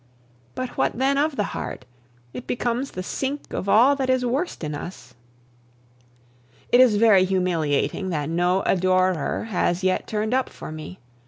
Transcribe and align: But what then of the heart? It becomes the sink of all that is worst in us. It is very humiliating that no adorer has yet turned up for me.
But 0.55 0.77
what 0.77 0.97
then 0.97 1.19
of 1.19 1.35
the 1.35 1.43
heart? 1.53 1.85
It 2.33 2.47
becomes 2.47 2.89
the 2.89 3.03
sink 3.03 3.53
of 3.53 3.69
all 3.69 3.95
that 3.97 4.09
is 4.09 4.25
worst 4.25 4.63
in 4.63 4.73
us. 4.73 5.13
It 6.71 6.81
is 6.81 6.95
very 6.95 7.23
humiliating 7.23 8.09
that 8.09 8.27
no 8.27 8.63
adorer 8.65 9.43
has 9.51 9.83
yet 9.83 10.07
turned 10.07 10.33
up 10.33 10.49
for 10.49 10.71
me. 10.71 10.97